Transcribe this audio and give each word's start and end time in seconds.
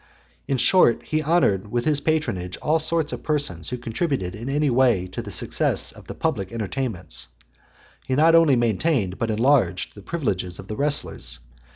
In 0.47 0.57
short, 0.57 1.03
he 1.03 1.21
honoured 1.21 1.71
with 1.71 1.85
his 1.85 1.99
patronage 1.99 2.57
all 2.57 2.79
sorts 2.79 3.13
of 3.13 3.21
people 3.21 3.37
who 3.69 3.77
contributed 3.77 4.33
in 4.33 4.49
any 4.49 4.71
way 4.71 5.05
to 5.09 5.21
the 5.21 5.29
success 5.29 5.91
of 5.91 6.07
the 6.07 6.15
public 6.15 6.51
entertainments. 6.51 7.27
He 8.07 8.15
not 8.15 8.33
only 8.33 8.55
maintained, 8.55 9.19
but 9.19 9.29
enlarged, 9.29 9.93
the 9.93 10.01
privileges 10.01 10.57
of 10.57 10.67
the 10.69 10.75
wrestlers. 10.75 11.37